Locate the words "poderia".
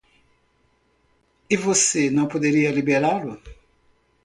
2.27-2.71